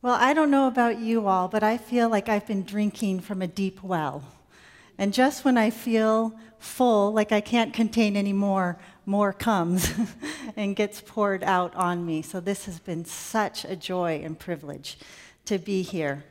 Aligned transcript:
Well, 0.00 0.14
I 0.14 0.32
don't 0.32 0.52
know 0.52 0.68
about 0.68 1.00
you 1.00 1.26
all, 1.26 1.48
but 1.48 1.64
I 1.64 1.76
feel 1.76 2.08
like 2.08 2.28
I've 2.28 2.46
been 2.46 2.62
drinking 2.62 3.18
from 3.18 3.42
a 3.42 3.48
deep 3.48 3.82
well. 3.82 4.22
And 4.96 5.12
just 5.12 5.44
when 5.44 5.58
I 5.58 5.70
feel 5.70 6.38
full, 6.60 7.12
like 7.12 7.32
I 7.32 7.40
can't 7.40 7.74
contain 7.74 8.16
any 8.16 8.32
more, 8.32 8.78
more 9.06 9.32
comes 9.32 9.92
and 10.56 10.76
gets 10.76 11.00
poured 11.00 11.42
out 11.42 11.74
on 11.74 12.06
me. 12.06 12.22
So 12.22 12.38
this 12.38 12.66
has 12.66 12.78
been 12.78 13.04
such 13.04 13.64
a 13.64 13.74
joy 13.74 14.20
and 14.22 14.38
privilege 14.38 14.98
to 15.46 15.58
be 15.58 15.82
here. 15.82 16.22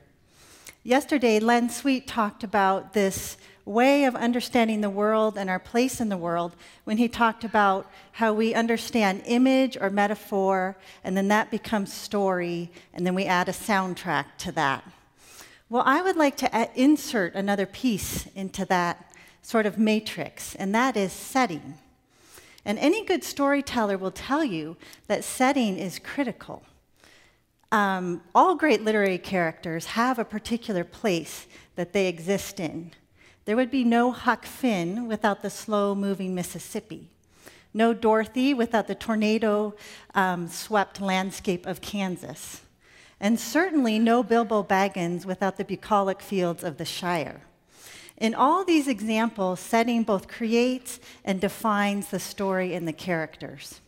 Yesterday, 0.83 1.41
Len 1.41 1.69
Sweet 1.69 2.07
talked 2.07 2.45
about 2.45 2.93
this 2.93 3.35
way 3.67 4.05
of 4.05 4.15
understanding 4.15 4.81
the 4.81 4.89
world 4.89 5.37
and 5.37 5.49
our 5.49 5.59
place 5.59 5.99
in 5.99 6.09
the 6.09 6.17
world 6.17 6.55
when 6.85 6.97
he 6.97 7.07
talked 7.07 7.43
about 7.43 7.91
how 8.13 8.33
we 8.33 8.53
understand 8.53 9.21
image 9.25 9.77
or 9.79 9.89
metaphor, 9.89 10.77
and 11.03 11.17
then 11.17 11.27
that 11.27 11.51
becomes 11.51 11.91
story, 11.91 12.71
and 12.93 13.05
then 13.05 13.13
we 13.13 13.25
add 13.25 13.49
a 13.49 13.51
soundtrack 13.51 14.25
to 14.37 14.51
that. 14.53 14.83
Well, 15.69 15.83
I 15.85 16.01
would 16.01 16.15
like 16.15 16.37
to 16.37 16.69
insert 16.75 17.35
another 17.35 17.65
piece 17.65 18.25
into 18.27 18.63
that 18.65 19.11
sort 19.41 19.65
of 19.65 19.77
matrix, 19.77 20.55
and 20.55 20.73
that 20.73 20.95
is 20.95 21.11
setting. 21.11 21.75
And 22.63 22.79
any 22.79 23.05
good 23.05 23.23
storyteller 23.23 23.97
will 23.97 24.11
tell 24.11 24.43
you 24.43 24.77
that 25.07 25.23
setting 25.23 25.77
is 25.77 25.99
critical. 25.99 26.63
Um, 27.71 28.21
all 28.33 28.55
great 28.55 28.83
literary 28.83 29.17
characters 29.17 29.87
have 29.87 30.19
a 30.19 30.25
particular 30.25 30.85
place 30.85 31.47
that 31.75 31.91
they 31.91 32.07
exist 32.07 32.61
in. 32.61 32.91
There 33.47 33.55
would 33.55 33.71
be 33.71 33.85
no 33.85 34.11
Huck 34.11 34.45
Finn 34.45 35.07
without 35.07 35.41
the 35.41 35.49
slow 35.49 35.95
moving 35.95 36.35
Mississippi, 36.35 37.07
no 37.73 37.93
Dorothy 37.93 38.53
without 38.53 38.87
the 38.87 38.93
tornado 38.93 39.73
um, 40.13 40.49
swept 40.49 40.99
landscape 40.99 41.65
of 41.65 41.79
Kansas, 41.79 42.63
and 43.21 43.39
certainly 43.39 43.99
no 43.99 44.21
Bilbo 44.21 44.63
Baggins 44.63 45.25
without 45.25 45.55
the 45.55 45.63
bucolic 45.63 46.21
fields 46.21 46.61
of 46.61 46.77
the 46.77 46.83
Shire. 46.83 47.39
In 48.17 48.35
all 48.35 48.65
these 48.65 48.89
examples, 48.89 49.61
setting 49.61 50.03
both 50.03 50.27
creates 50.27 50.99
and 51.23 51.39
defines 51.39 52.09
the 52.09 52.19
story 52.19 52.73
and 52.73 52.85
the 52.85 52.91
characters. 52.91 53.79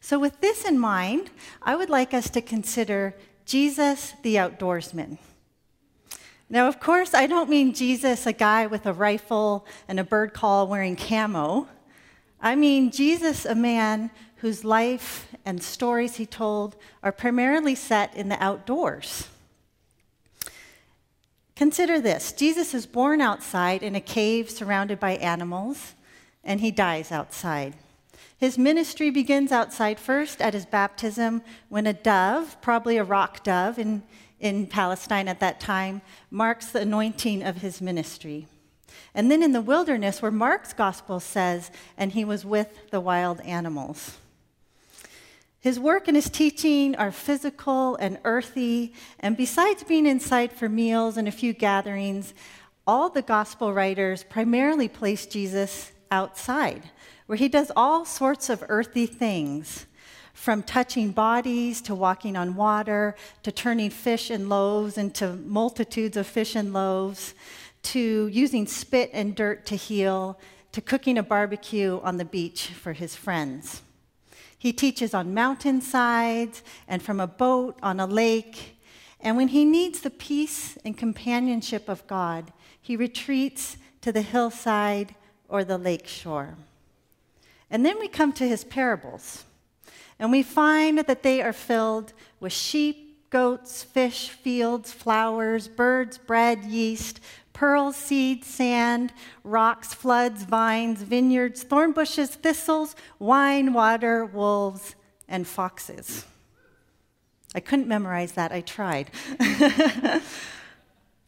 So, 0.00 0.20
with 0.20 0.40
this 0.40 0.64
in 0.64 0.78
mind, 0.78 1.30
I 1.60 1.74
would 1.74 1.90
like 1.90 2.14
us 2.14 2.30
to 2.30 2.40
consider 2.40 3.16
Jesus 3.44 4.14
the 4.22 4.36
outdoorsman. 4.36 5.18
Now, 6.54 6.68
of 6.68 6.78
course, 6.78 7.14
I 7.14 7.26
don't 7.26 7.50
mean 7.50 7.74
Jesus, 7.74 8.26
a 8.26 8.32
guy 8.32 8.68
with 8.68 8.86
a 8.86 8.92
rifle 8.92 9.66
and 9.88 9.98
a 9.98 10.04
bird 10.04 10.32
call 10.32 10.68
wearing 10.68 10.94
camo. 10.94 11.66
I 12.40 12.54
mean 12.54 12.92
Jesus, 12.92 13.44
a 13.44 13.56
man 13.56 14.12
whose 14.36 14.64
life 14.64 15.34
and 15.44 15.60
stories 15.60 16.14
he 16.14 16.26
told 16.26 16.76
are 17.02 17.10
primarily 17.10 17.74
set 17.74 18.14
in 18.14 18.28
the 18.28 18.40
outdoors. 18.40 19.26
Consider 21.56 22.00
this 22.00 22.30
Jesus 22.30 22.72
is 22.72 22.86
born 22.86 23.20
outside 23.20 23.82
in 23.82 23.96
a 23.96 24.00
cave 24.00 24.48
surrounded 24.48 25.00
by 25.00 25.16
animals, 25.16 25.94
and 26.44 26.60
he 26.60 26.70
dies 26.70 27.10
outside. 27.10 27.74
His 28.38 28.56
ministry 28.56 29.10
begins 29.10 29.50
outside 29.50 29.98
first 29.98 30.40
at 30.40 30.54
his 30.54 30.66
baptism 30.66 31.42
when 31.68 31.88
a 31.88 31.92
dove, 31.92 32.60
probably 32.62 32.96
a 32.96 33.02
rock 33.02 33.42
dove, 33.42 33.76
in 33.76 34.04
in 34.44 34.66
Palestine 34.66 35.26
at 35.26 35.40
that 35.40 35.58
time 35.58 36.02
marks 36.30 36.66
the 36.66 36.80
anointing 36.80 37.42
of 37.42 37.56
his 37.56 37.80
ministry. 37.80 38.46
And 39.14 39.30
then 39.30 39.42
in 39.42 39.52
the 39.52 39.62
wilderness, 39.62 40.20
where 40.20 40.30
Mark's 40.30 40.74
gospel 40.74 41.18
says, 41.18 41.70
and 41.96 42.12
he 42.12 42.26
was 42.26 42.44
with 42.44 42.90
the 42.90 43.00
wild 43.00 43.40
animals. 43.40 44.18
His 45.58 45.80
work 45.80 46.08
and 46.08 46.16
his 46.16 46.28
teaching 46.28 46.94
are 46.96 47.10
physical 47.10 47.96
and 47.96 48.18
earthy, 48.24 48.92
and 49.18 49.34
besides 49.34 49.82
being 49.82 50.04
inside 50.04 50.52
for 50.52 50.68
meals 50.68 51.16
and 51.16 51.26
a 51.26 51.32
few 51.32 51.54
gatherings, 51.54 52.34
all 52.86 53.08
the 53.08 53.22
gospel 53.22 53.72
writers 53.72 54.24
primarily 54.24 54.88
place 54.88 55.24
Jesus 55.24 55.92
outside, 56.10 56.90
where 57.24 57.38
he 57.38 57.48
does 57.48 57.72
all 57.74 58.04
sorts 58.04 58.50
of 58.50 58.62
earthy 58.68 59.06
things 59.06 59.86
from 60.34 60.62
touching 60.62 61.12
bodies 61.12 61.80
to 61.80 61.94
walking 61.94 62.36
on 62.36 62.56
water 62.56 63.14
to 63.42 63.50
turning 63.50 63.88
fish 63.88 64.28
and 64.28 64.48
loaves 64.48 64.98
into 64.98 65.32
multitudes 65.32 66.16
of 66.16 66.26
fish 66.26 66.54
and 66.54 66.72
loaves 66.72 67.34
to 67.82 68.26
using 68.28 68.66
spit 68.66 69.08
and 69.12 69.34
dirt 69.34 69.64
to 69.64 69.76
heal 69.76 70.38
to 70.72 70.80
cooking 70.80 71.16
a 71.16 71.22
barbecue 71.22 72.00
on 72.02 72.16
the 72.16 72.24
beach 72.24 72.66
for 72.66 72.92
his 72.92 73.14
friends. 73.14 73.82
He 74.58 74.72
teaches 74.72 75.14
on 75.14 75.32
mountainsides 75.32 76.62
and 76.88 77.00
from 77.00 77.20
a 77.20 77.28
boat 77.28 77.78
on 77.82 78.00
a 78.00 78.06
lake. 78.06 78.76
And 79.20 79.36
when 79.36 79.48
he 79.48 79.64
needs 79.64 80.00
the 80.00 80.10
peace 80.10 80.76
and 80.84 80.98
companionship 80.98 81.88
of 81.88 82.06
God, 82.06 82.52
he 82.80 82.96
retreats 82.96 83.76
to 84.00 84.10
the 84.10 84.22
hillside 84.22 85.14
or 85.48 85.64
the 85.64 85.78
lake 85.78 86.08
shore. 86.08 86.56
And 87.70 87.86
then 87.86 87.98
we 88.00 88.08
come 88.08 88.32
to 88.32 88.48
his 88.48 88.64
parables. 88.64 89.44
And 90.18 90.30
we 90.30 90.42
find 90.42 90.98
that 90.98 91.22
they 91.22 91.42
are 91.42 91.52
filled 91.52 92.12
with 92.40 92.52
sheep, 92.52 93.30
goats, 93.30 93.82
fish, 93.82 94.28
fields, 94.30 94.92
flowers, 94.92 95.66
birds, 95.66 96.18
bread, 96.18 96.64
yeast, 96.64 97.20
pearls, 97.52 97.96
seeds, 97.96 98.46
sand, 98.46 99.12
rocks, 99.42 99.94
floods, 99.94 100.44
vines, 100.44 101.02
vineyards, 101.02 101.62
thorn 101.62 101.92
bushes, 101.92 102.30
thistles, 102.30 102.94
wine, 103.18 103.72
water, 103.72 104.24
wolves, 104.24 104.94
and 105.28 105.46
foxes. 105.46 106.26
I 107.54 107.60
couldn't 107.60 107.88
memorize 107.88 108.32
that, 108.32 108.52
I 108.52 108.60
tried. 108.60 109.10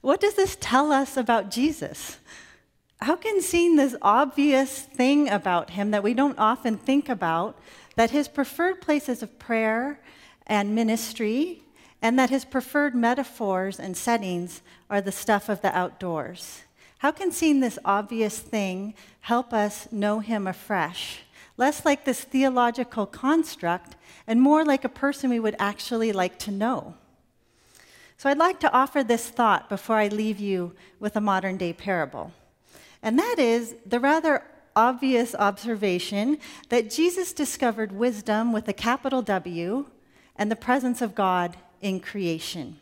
what 0.02 0.20
does 0.20 0.34
this 0.34 0.56
tell 0.60 0.92
us 0.92 1.16
about 1.16 1.50
Jesus? 1.50 2.18
How 3.00 3.16
can 3.16 3.42
seeing 3.42 3.76
this 3.76 3.94
obvious 4.00 4.80
thing 4.80 5.28
about 5.28 5.70
him 5.70 5.90
that 5.90 6.02
we 6.02 6.14
don't 6.14 6.38
often 6.38 6.76
think 6.76 7.08
about 7.08 7.58
that 7.94 8.10
his 8.10 8.28
preferred 8.28 8.80
places 8.80 9.22
of 9.22 9.38
prayer 9.38 10.00
and 10.46 10.74
ministry, 10.74 11.62
and 12.00 12.18
that 12.18 12.30
his 12.30 12.44
preferred 12.44 12.94
metaphors 12.94 13.80
and 13.80 13.96
settings 13.96 14.62
are 14.88 15.00
the 15.00 15.10
stuff 15.10 15.48
of 15.48 15.60
the 15.60 15.76
outdoors. 15.76 16.62
How 16.98 17.10
can 17.10 17.32
seeing 17.32 17.60
this 17.60 17.78
obvious 17.84 18.38
thing 18.38 18.94
help 19.22 19.52
us 19.52 19.90
know 19.90 20.20
him 20.20 20.46
afresh? 20.46 21.20
Less 21.56 21.84
like 21.84 22.04
this 22.04 22.20
theological 22.20 23.06
construct 23.06 23.96
and 24.26 24.40
more 24.40 24.64
like 24.64 24.84
a 24.84 24.90
person 24.90 25.30
we 25.30 25.40
would 25.40 25.56
actually 25.58 26.12
like 26.12 26.38
to 26.40 26.50
know. 26.50 26.94
So 28.18 28.30
I'd 28.30 28.38
like 28.38 28.60
to 28.60 28.72
offer 28.72 29.02
this 29.02 29.28
thought 29.28 29.68
before 29.68 29.96
I 29.96 30.08
leave 30.08 30.38
you 30.38 30.74
with 31.00 31.16
a 31.16 31.20
modern 31.20 31.56
day 31.56 31.72
parable. 31.72 32.32
And 33.02 33.18
that 33.18 33.38
is 33.38 33.74
the 33.84 34.00
rather 34.00 34.42
obvious 34.74 35.34
observation 35.34 36.38
that 36.68 36.90
Jesus 36.90 37.32
discovered 37.32 37.92
wisdom 37.92 38.52
with 38.52 38.68
a 38.68 38.72
capital 38.72 39.22
W 39.22 39.86
and 40.36 40.50
the 40.50 40.56
presence 40.56 41.00
of 41.00 41.14
God 41.14 41.56
in 41.80 42.00
creation. 42.00 42.78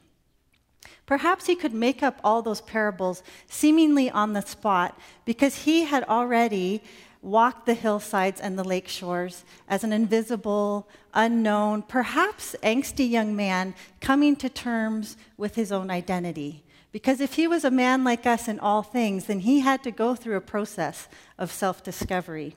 Perhaps 1.07 1.47
he 1.47 1.55
could 1.55 1.75
make 1.75 2.03
up 2.03 2.19
all 2.25 2.43
those 2.43 2.63
parables 2.63 3.23
seemingly 3.47 4.11
on 4.11 4.33
the 4.33 4.41
spot 4.41 4.99
because 5.25 5.65
he 5.65 5.85
had 5.85 6.03
already 6.05 6.83
walked 7.25 7.67
the 7.67 7.75
hillsides 7.75 8.41
and 8.41 8.59
the 8.59 8.65
lake 8.65 8.87
shores 8.87 9.45
as 9.69 9.83
an 9.83 9.93
invisible, 9.93 10.89
unknown, 11.15 11.83
perhaps 11.83 12.55
angsty 12.62 13.09
young 13.09 13.35
man 13.35 13.75
coming 14.01 14.37
to 14.37 14.49
terms 14.49 15.17
with 15.37 15.55
his 15.55 15.73
own 15.73 15.91
identity. 15.91 16.62
Because 16.93 17.21
if 17.21 17.35
he 17.35 17.49
was 17.49 17.65
a 17.65 17.71
man 17.71 18.05
like 18.05 18.27
us 18.27 18.47
in 18.47 18.61
all 18.61 18.83
things, 18.83 19.25
then 19.25 19.41
he 19.41 19.61
had 19.61 19.83
to 19.83 19.91
go 19.91 20.15
through 20.15 20.37
a 20.37 20.41
process 20.41 21.09
of 21.39 21.51
self 21.51 21.82
discovery. 21.82 22.55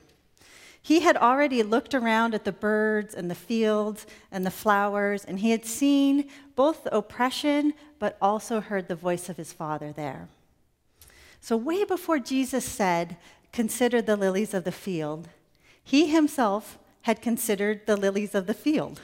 He 0.80 1.00
had 1.00 1.16
already 1.16 1.62
looked 1.62 1.94
around 1.94 2.34
at 2.34 2.44
the 2.44 2.52
birds 2.52 3.14
and 3.14 3.30
the 3.30 3.34
fields 3.34 4.06
and 4.30 4.46
the 4.46 4.50
flowers, 4.50 5.24
and 5.24 5.40
he 5.40 5.50
had 5.50 5.64
seen 5.64 6.28
both 6.54 6.84
the 6.84 6.96
oppression, 6.96 7.74
but 7.98 8.16
also 8.22 8.60
heard 8.60 8.86
the 8.86 8.94
voice 8.94 9.28
of 9.28 9.36
his 9.36 9.52
father 9.52 9.92
there. 9.92 10.28
So, 11.40 11.56
way 11.56 11.84
before 11.84 12.18
Jesus 12.18 12.64
said, 12.64 13.16
Consider 13.52 14.02
the 14.02 14.16
lilies 14.16 14.54
of 14.54 14.64
the 14.64 14.72
field, 14.72 15.28
he 15.82 16.08
himself 16.08 16.78
had 17.02 17.22
considered 17.22 17.86
the 17.86 17.96
lilies 17.96 18.34
of 18.34 18.46
the 18.46 18.54
field, 18.54 19.00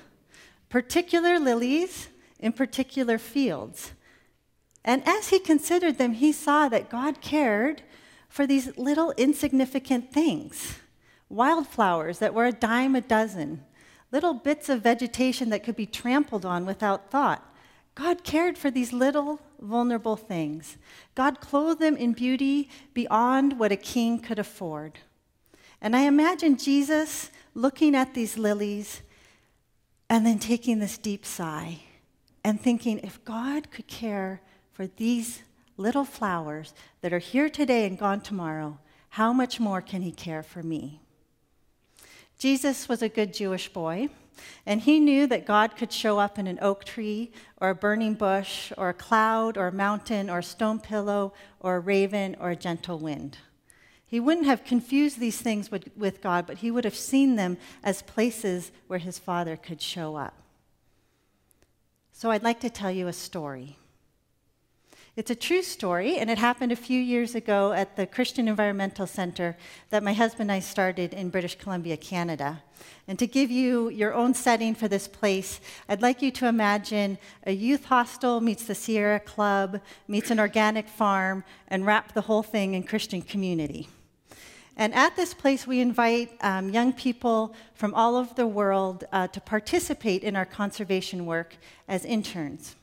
particular 0.68 1.38
lilies 1.38 2.08
in 2.38 2.52
particular 2.52 3.16
fields. 3.18 3.92
And 4.84 5.02
as 5.08 5.28
he 5.28 5.38
considered 5.38 5.96
them, 5.96 6.12
he 6.12 6.30
saw 6.30 6.68
that 6.68 6.90
God 6.90 7.22
cared 7.22 7.82
for 8.28 8.46
these 8.46 8.76
little 8.76 9.12
insignificant 9.16 10.12
things. 10.12 10.78
Wildflowers 11.30 12.18
that 12.18 12.34
were 12.34 12.44
a 12.44 12.52
dime 12.52 12.94
a 12.94 13.00
dozen, 13.00 13.64
little 14.12 14.34
bits 14.34 14.68
of 14.68 14.82
vegetation 14.82 15.48
that 15.50 15.64
could 15.64 15.76
be 15.76 15.86
trampled 15.86 16.44
on 16.44 16.66
without 16.66 17.10
thought. 17.10 17.50
God 17.94 18.24
cared 18.24 18.58
for 18.58 18.70
these 18.70 18.92
little 18.92 19.40
vulnerable 19.64 20.16
things. 20.16 20.76
God 21.14 21.40
clothed 21.40 21.80
them 21.80 21.96
in 21.96 22.12
beauty 22.12 22.68
beyond 22.92 23.58
what 23.58 23.72
a 23.72 23.76
king 23.76 24.18
could 24.20 24.38
afford. 24.38 24.98
And 25.80 25.96
I 25.96 26.02
imagine 26.02 26.56
Jesus 26.56 27.30
looking 27.54 27.94
at 27.94 28.14
these 28.14 28.38
lilies 28.38 29.02
and 30.08 30.26
then 30.26 30.38
taking 30.38 30.78
this 30.78 30.98
deep 30.98 31.24
sigh 31.26 31.80
and 32.42 32.60
thinking, 32.60 33.00
if 33.00 33.24
God 33.24 33.70
could 33.70 33.86
care 33.86 34.40
for 34.72 34.86
these 34.86 35.42
little 35.76 36.04
flowers 36.04 36.74
that 37.00 37.12
are 37.12 37.18
here 37.18 37.48
today 37.48 37.86
and 37.86 37.98
gone 37.98 38.20
tomorrow, 38.20 38.78
how 39.10 39.32
much 39.32 39.60
more 39.60 39.80
can 39.80 40.02
he 40.02 40.12
care 40.12 40.42
for 40.42 40.62
me? 40.62 41.00
Jesus 42.38 42.88
was 42.88 43.02
a 43.02 43.08
good 43.08 43.32
Jewish 43.32 43.72
boy, 43.72 44.08
and 44.66 44.80
he 44.80 45.00
knew 45.00 45.26
that 45.26 45.46
God 45.46 45.76
could 45.76 45.92
show 45.92 46.18
up 46.18 46.38
in 46.38 46.46
an 46.46 46.58
oak 46.60 46.84
tree 46.84 47.30
or 47.60 47.70
a 47.70 47.74
burning 47.74 48.14
bush 48.14 48.72
or 48.76 48.88
a 48.88 48.94
cloud 48.94 49.56
or 49.56 49.68
a 49.68 49.72
mountain 49.72 50.28
or 50.28 50.38
a 50.40 50.42
stone 50.42 50.80
pillow 50.80 51.32
or 51.60 51.76
a 51.76 51.80
raven 51.80 52.36
or 52.40 52.50
a 52.50 52.56
gentle 52.56 52.98
wind. 52.98 53.38
He 54.06 54.20
wouldn't 54.20 54.46
have 54.46 54.64
confused 54.64 55.18
these 55.18 55.40
things 55.40 55.70
with, 55.70 55.88
with 55.96 56.20
God, 56.20 56.46
but 56.46 56.58
he 56.58 56.70
would 56.70 56.84
have 56.84 56.94
seen 56.94 57.36
them 57.36 57.56
as 57.82 58.02
places 58.02 58.70
where 58.86 58.98
his 58.98 59.18
Father 59.18 59.56
could 59.56 59.80
show 59.80 60.16
up. 60.16 60.34
So 62.12 62.30
I'd 62.30 62.44
like 62.44 62.60
to 62.60 62.70
tell 62.70 62.92
you 62.92 63.08
a 63.08 63.12
story. 63.12 63.76
It's 65.16 65.30
a 65.30 65.36
true 65.36 65.62
story, 65.62 66.16
and 66.16 66.28
it 66.28 66.38
happened 66.38 66.72
a 66.72 66.76
few 66.76 67.00
years 67.00 67.36
ago 67.36 67.72
at 67.72 67.94
the 67.94 68.04
Christian 68.04 68.48
Environmental 68.48 69.06
Center 69.06 69.56
that 69.90 70.02
my 70.02 70.12
husband 70.12 70.50
and 70.50 70.56
I 70.56 70.58
started 70.58 71.14
in 71.14 71.30
British 71.30 71.56
Columbia, 71.56 71.96
Canada. 71.96 72.64
And 73.06 73.16
to 73.20 73.28
give 73.28 73.48
you 73.48 73.90
your 73.90 74.12
own 74.12 74.34
setting 74.34 74.74
for 74.74 74.88
this 74.88 75.06
place, 75.06 75.60
I'd 75.88 76.02
like 76.02 76.20
you 76.20 76.32
to 76.32 76.48
imagine 76.48 77.18
a 77.46 77.52
youth 77.52 77.84
hostel 77.84 78.40
meets 78.40 78.64
the 78.64 78.74
Sierra 78.74 79.20
Club, 79.20 79.80
meets 80.08 80.32
an 80.32 80.40
organic 80.40 80.88
farm, 80.88 81.44
and 81.68 81.86
wrap 81.86 82.12
the 82.12 82.22
whole 82.22 82.42
thing 82.42 82.74
in 82.74 82.82
Christian 82.82 83.22
community. 83.22 83.88
And 84.76 84.92
at 84.94 85.14
this 85.14 85.32
place, 85.32 85.64
we 85.64 85.78
invite 85.78 86.36
um, 86.40 86.70
young 86.70 86.92
people 86.92 87.54
from 87.74 87.94
all 87.94 88.16
over 88.16 88.34
the 88.34 88.48
world 88.48 89.04
uh, 89.12 89.28
to 89.28 89.40
participate 89.40 90.24
in 90.24 90.34
our 90.34 90.44
conservation 90.44 91.24
work 91.24 91.54
as 91.86 92.04
interns. 92.04 92.74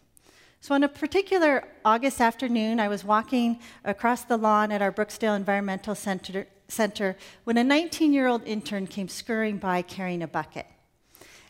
So, 0.64 0.76
on 0.76 0.84
a 0.84 0.88
particular 0.88 1.68
August 1.84 2.22
afternoon, 2.22 2.80
I 2.80 2.88
was 2.88 3.04
walking 3.04 3.60
across 3.84 4.24
the 4.24 4.38
lawn 4.38 4.72
at 4.72 4.80
our 4.80 4.92
Brooksdale 4.92 5.36
Environmental 5.36 5.96
Center, 5.96 6.46
Center 6.68 7.18
when 7.46 7.58
a 7.58 7.64
19 7.64 8.14
year 8.14 8.28
old 8.28 8.44
intern 8.44 8.86
came 8.86 9.08
scurrying 9.08 9.58
by 9.58 9.82
carrying 9.82 10.22
a 10.22 10.28
bucket. 10.28 10.68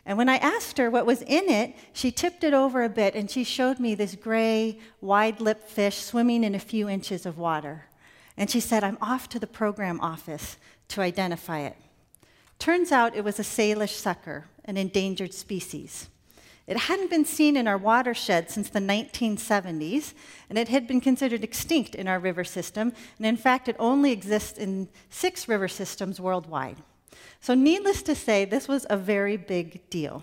And 0.06 0.16
when 0.16 0.30
I 0.30 0.36
asked 0.36 0.78
her 0.78 0.90
what 0.90 1.04
was 1.04 1.20
in 1.20 1.50
it, 1.50 1.76
she 1.92 2.10
tipped 2.10 2.42
it 2.42 2.54
over 2.54 2.82
a 2.82 2.88
bit 2.88 3.14
and 3.14 3.30
she 3.30 3.44
showed 3.44 3.78
me 3.78 3.94
this 3.94 4.14
gray, 4.14 4.78
wide 5.02 5.42
lipped 5.42 5.68
fish 5.68 5.98
swimming 5.98 6.42
in 6.42 6.54
a 6.54 6.58
few 6.58 6.88
inches 6.88 7.26
of 7.26 7.36
water. 7.36 7.84
And 8.38 8.50
she 8.50 8.60
said, 8.60 8.82
I'm 8.82 8.98
off 9.02 9.28
to 9.28 9.38
the 9.38 9.46
program 9.46 10.00
office 10.00 10.56
to 10.88 11.02
identify 11.02 11.60
it. 11.60 11.76
Turns 12.58 12.90
out 12.90 13.14
it 13.14 13.24
was 13.24 13.38
a 13.38 13.42
Salish 13.44 13.94
sucker, 13.94 14.46
an 14.64 14.78
endangered 14.78 15.34
species. 15.34 16.08
It 16.66 16.76
hadn't 16.76 17.10
been 17.10 17.24
seen 17.24 17.56
in 17.56 17.66
our 17.66 17.76
watershed 17.76 18.50
since 18.50 18.68
the 18.68 18.78
1970s, 18.78 20.14
and 20.48 20.56
it 20.56 20.68
had 20.68 20.86
been 20.86 21.00
considered 21.00 21.42
extinct 21.42 21.94
in 21.94 22.06
our 22.06 22.20
river 22.20 22.44
system. 22.44 22.92
And 23.18 23.26
in 23.26 23.36
fact, 23.36 23.68
it 23.68 23.76
only 23.78 24.12
exists 24.12 24.58
in 24.58 24.88
six 25.10 25.48
river 25.48 25.66
systems 25.66 26.20
worldwide. 26.20 26.76
So, 27.40 27.54
needless 27.54 28.02
to 28.02 28.14
say, 28.14 28.44
this 28.44 28.68
was 28.68 28.86
a 28.88 28.96
very 28.96 29.36
big 29.36 29.88
deal. 29.90 30.22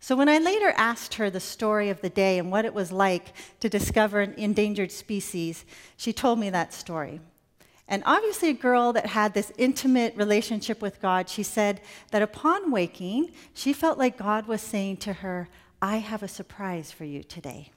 So, 0.00 0.14
when 0.14 0.28
I 0.28 0.38
later 0.38 0.72
asked 0.76 1.14
her 1.14 1.30
the 1.30 1.40
story 1.40 1.88
of 1.88 2.02
the 2.02 2.10
day 2.10 2.38
and 2.38 2.52
what 2.52 2.66
it 2.66 2.74
was 2.74 2.92
like 2.92 3.32
to 3.60 3.68
discover 3.68 4.20
an 4.20 4.34
endangered 4.34 4.92
species, 4.92 5.64
she 5.96 6.12
told 6.12 6.38
me 6.38 6.50
that 6.50 6.74
story. 6.74 7.20
And 7.88 8.02
obviously, 8.04 8.50
a 8.50 8.54
girl 8.54 8.92
that 8.92 9.06
had 9.06 9.32
this 9.32 9.50
intimate 9.56 10.14
relationship 10.14 10.82
with 10.82 11.00
God, 11.00 11.28
she 11.28 11.42
said 11.42 11.80
that 12.10 12.20
upon 12.20 12.70
waking, 12.70 13.32
she 13.54 13.72
felt 13.72 13.98
like 13.98 14.18
God 14.18 14.46
was 14.46 14.60
saying 14.60 14.98
to 14.98 15.14
her, 15.14 15.48
I 15.80 15.96
have 15.96 16.22
a 16.22 16.28
surprise 16.28 16.92
for 16.92 17.04
you 17.04 17.22
today. 17.22 17.72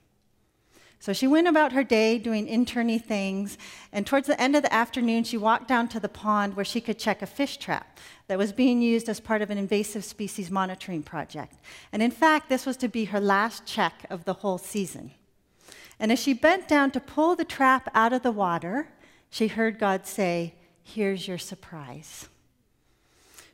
So 0.99 1.13
she 1.13 1.25
went 1.25 1.47
about 1.47 1.71
her 1.71 1.83
day 1.83 2.19
doing 2.19 2.45
interny 2.45 3.03
things, 3.03 3.57
and 3.91 4.05
towards 4.05 4.27
the 4.27 4.39
end 4.39 4.55
of 4.55 4.61
the 4.61 4.71
afternoon, 4.71 5.23
she 5.23 5.37
walked 5.37 5.67
down 5.67 5.87
to 5.87 5.99
the 5.99 6.07
pond 6.07 6.55
where 6.55 6.65
she 6.65 6.79
could 6.79 6.99
check 6.99 7.23
a 7.23 7.25
fish 7.25 7.57
trap 7.57 7.97
that 8.27 8.37
was 8.37 8.51
being 8.51 8.83
used 8.83 9.09
as 9.09 9.19
part 9.19 9.41
of 9.41 9.49
an 9.49 9.57
invasive 9.57 10.05
species 10.05 10.51
monitoring 10.51 11.01
project. 11.01 11.55
And 11.91 12.03
in 12.03 12.11
fact, 12.11 12.49
this 12.49 12.67
was 12.67 12.77
to 12.77 12.87
be 12.87 13.05
her 13.05 13.19
last 13.19 13.65
check 13.65 14.05
of 14.11 14.25
the 14.25 14.33
whole 14.33 14.59
season. 14.59 15.11
And 15.99 16.11
as 16.11 16.19
she 16.19 16.33
bent 16.33 16.67
down 16.67 16.91
to 16.91 16.99
pull 16.99 17.35
the 17.35 17.45
trap 17.45 17.89
out 17.95 18.13
of 18.13 18.21
the 18.21 18.31
water, 18.31 18.89
she 19.31 19.47
heard 19.47 19.79
God 19.79 20.05
say, 20.05 20.53
Here's 20.83 21.27
your 21.27 21.39
surprise. 21.39 22.27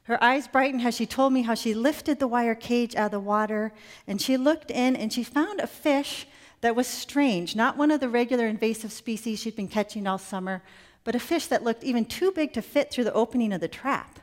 Her 0.03 0.21
eyes 0.23 0.47
brightened 0.47 0.81
as 0.81 0.95
she 0.95 1.05
told 1.05 1.33
me 1.33 1.43
how 1.43 1.53
she 1.53 1.73
lifted 1.73 2.19
the 2.19 2.27
wire 2.27 2.55
cage 2.55 2.95
out 2.95 3.07
of 3.07 3.11
the 3.11 3.19
water 3.19 3.73
and 4.07 4.21
she 4.21 4.37
looked 4.37 4.71
in 4.71 4.95
and 4.95 5.11
she 5.11 5.23
found 5.23 5.59
a 5.59 5.67
fish 5.67 6.25
that 6.61 6.75
was 6.75 6.87
strange, 6.87 7.55
not 7.55 7.77
one 7.77 7.91
of 7.91 7.99
the 7.99 8.09
regular 8.09 8.47
invasive 8.47 8.91
species 8.91 9.39
she'd 9.39 9.55
been 9.55 9.67
catching 9.67 10.07
all 10.07 10.17
summer, 10.17 10.63
but 11.03 11.13
a 11.13 11.19
fish 11.19 11.47
that 11.47 11.63
looked 11.63 11.83
even 11.83 12.05
too 12.05 12.31
big 12.31 12.53
to 12.53 12.61
fit 12.61 12.89
through 12.89 13.03
the 13.03 13.13
opening 13.13 13.53
of 13.53 13.61
the 13.61 13.67
trap. 13.67 14.19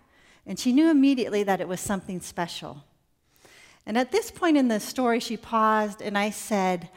And 0.46 0.58
she 0.58 0.72
knew 0.72 0.90
immediately 0.90 1.42
that 1.42 1.60
it 1.60 1.68
was 1.68 1.80
something 1.80 2.20
special. 2.20 2.84
And 3.86 3.98
at 3.98 4.10
this 4.10 4.30
point 4.30 4.56
in 4.56 4.68
the 4.68 4.80
story, 4.80 5.20
she 5.20 5.36
paused 5.36 6.00
and 6.00 6.16
I 6.18 6.30
said, 6.30 6.88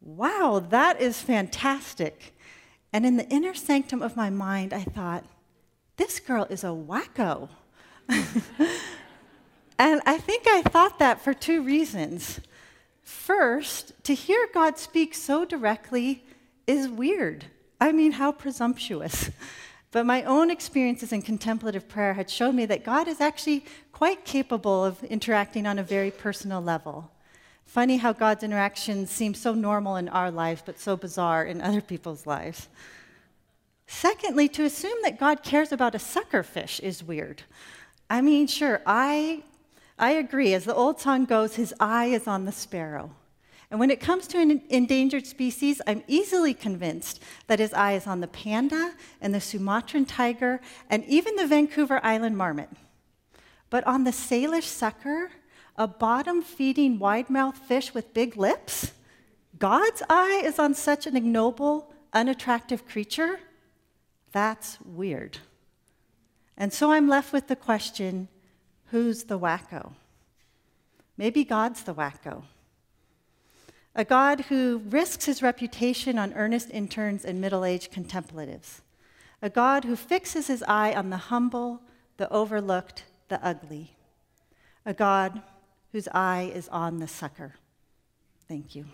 Wow, 0.00 0.64
that 0.70 1.00
is 1.00 1.20
fantastic. 1.20 2.34
And 2.92 3.06
in 3.06 3.16
the 3.16 3.28
inner 3.28 3.54
sanctum 3.54 4.02
of 4.02 4.16
my 4.16 4.30
mind, 4.30 4.72
I 4.72 4.82
thought, 4.82 5.24
this 5.96 6.20
girl 6.20 6.46
is 6.50 6.64
a 6.64 6.68
wacko. 6.68 7.48
and 8.08 10.00
I 10.04 10.18
think 10.18 10.46
I 10.46 10.62
thought 10.62 10.98
that 10.98 11.22
for 11.22 11.32
two 11.32 11.62
reasons. 11.62 12.40
First, 13.02 13.92
to 14.04 14.14
hear 14.14 14.48
God 14.52 14.78
speak 14.78 15.14
so 15.14 15.44
directly 15.44 16.24
is 16.66 16.88
weird. 16.88 17.46
I 17.80 17.92
mean, 17.92 18.12
how 18.12 18.32
presumptuous. 18.32 19.30
But 19.90 20.06
my 20.06 20.22
own 20.22 20.50
experiences 20.50 21.12
in 21.12 21.22
contemplative 21.22 21.88
prayer 21.88 22.14
had 22.14 22.30
shown 22.30 22.56
me 22.56 22.64
that 22.66 22.84
God 22.84 23.08
is 23.08 23.20
actually 23.20 23.64
quite 23.92 24.24
capable 24.24 24.84
of 24.84 25.04
interacting 25.04 25.66
on 25.66 25.78
a 25.78 25.82
very 25.82 26.10
personal 26.10 26.62
level. 26.62 27.10
Funny 27.64 27.96
how 27.96 28.12
God's 28.12 28.44
interactions 28.44 29.10
seem 29.10 29.34
so 29.34 29.54
normal 29.54 29.96
in 29.96 30.08
our 30.08 30.30
lives, 30.30 30.62
but 30.64 30.78
so 30.78 30.96
bizarre 30.96 31.44
in 31.44 31.60
other 31.60 31.80
people's 31.80 32.26
lives. 32.26 32.68
Secondly, 33.86 34.48
to 34.48 34.64
assume 34.64 34.98
that 35.02 35.18
God 35.18 35.42
cares 35.42 35.72
about 35.72 35.94
a 35.94 35.98
sucker 35.98 36.42
fish 36.42 36.80
is 36.80 37.02
weird. 37.02 37.42
I 38.08 38.20
mean, 38.20 38.46
sure, 38.46 38.82
I, 38.86 39.42
I 39.98 40.12
agree. 40.12 40.54
As 40.54 40.64
the 40.64 40.74
old 40.74 41.00
song 41.00 41.24
goes, 41.24 41.56
his 41.56 41.74
eye 41.80 42.06
is 42.06 42.26
on 42.26 42.44
the 42.44 42.52
sparrow. 42.52 43.14
And 43.70 43.80
when 43.80 43.90
it 43.90 44.00
comes 44.00 44.26
to 44.28 44.38
an 44.38 44.60
endangered 44.68 45.26
species, 45.26 45.80
I'm 45.86 46.02
easily 46.06 46.52
convinced 46.52 47.22
that 47.46 47.58
his 47.58 47.72
eye 47.72 47.92
is 47.94 48.06
on 48.06 48.20
the 48.20 48.28
panda 48.28 48.92
and 49.18 49.34
the 49.34 49.40
Sumatran 49.40 50.04
tiger 50.04 50.60
and 50.90 51.04
even 51.06 51.36
the 51.36 51.46
Vancouver 51.46 51.98
Island 52.04 52.36
marmot. 52.36 52.68
But 53.70 53.86
on 53.86 54.04
the 54.04 54.10
Salish 54.10 54.64
sucker, 54.64 55.30
a 55.76 55.86
bottom 55.86 56.42
feeding 56.42 56.98
wide 56.98 57.30
mouthed 57.30 57.58
fish 57.58 57.94
with 57.94 58.14
big 58.14 58.36
lips? 58.36 58.92
God's 59.58 60.02
eye 60.08 60.42
is 60.44 60.58
on 60.58 60.74
such 60.74 61.06
an 61.06 61.16
ignoble, 61.16 61.92
unattractive 62.12 62.86
creature? 62.86 63.40
That's 64.32 64.78
weird. 64.80 65.38
And 66.56 66.72
so 66.72 66.92
I'm 66.92 67.08
left 67.08 67.32
with 67.32 67.48
the 67.48 67.56
question 67.56 68.28
who's 68.86 69.24
the 69.24 69.38
wacko? 69.38 69.92
Maybe 71.16 71.44
God's 71.44 71.82
the 71.82 71.94
wacko. 71.94 72.42
A 73.94 74.04
God 74.04 74.42
who 74.42 74.82
risks 74.86 75.26
his 75.26 75.42
reputation 75.42 76.18
on 76.18 76.32
earnest 76.32 76.70
interns 76.70 77.24
and 77.24 77.40
middle 77.40 77.64
aged 77.64 77.92
contemplatives. 77.92 78.80
A 79.42 79.50
God 79.50 79.84
who 79.84 79.96
fixes 79.96 80.46
his 80.46 80.64
eye 80.66 80.94
on 80.94 81.10
the 81.10 81.16
humble, 81.16 81.82
the 82.16 82.30
overlooked, 82.30 83.04
the 83.28 83.44
ugly. 83.44 83.96
A 84.86 84.94
God 84.94 85.42
whose 85.92 86.08
eye 86.08 86.50
is 86.54 86.68
on 86.68 86.98
the 86.98 87.06
sucker. 87.06 87.54
Thank 88.48 88.74
you. 88.74 88.86